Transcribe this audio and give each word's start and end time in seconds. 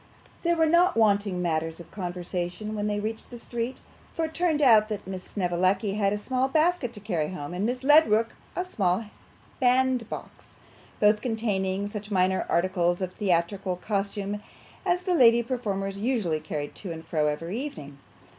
There 0.41 0.55
were 0.55 0.65
not 0.65 0.97
wanting 0.97 1.43
matters 1.43 1.79
of 1.79 1.91
conversation 1.91 2.73
when 2.73 2.87
they 2.87 2.99
reached 2.99 3.29
the 3.29 3.37
street, 3.37 3.81
for 4.15 4.25
it 4.25 4.33
turned 4.33 4.59
out 4.59 4.89
that 4.89 5.05
Miss 5.05 5.23
Snevellicci 5.23 5.93
had 5.93 6.11
a 6.11 6.17
small 6.17 6.47
basket 6.47 6.91
to 6.93 6.99
carry 6.99 7.27
home, 7.27 7.53
and 7.53 7.67
Miss 7.67 7.83
Ledrook 7.83 8.29
a 8.55 8.65
small 8.65 9.05
bandbox, 9.59 10.55
both 10.99 11.21
containing 11.21 11.87
such 11.87 12.09
minor 12.09 12.47
articles 12.49 12.99
of 12.99 13.13
theatrical 13.13 13.75
costume 13.75 14.41
as 14.87 15.03
the 15.03 15.13
lady 15.13 15.43
performers 15.43 15.99
usually 15.99 16.39
carried 16.39 16.73
to 16.73 16.91
and 16.91 17.05
fro 17.05 17.27
every 17.27 17.59
evening. 17.61 17.99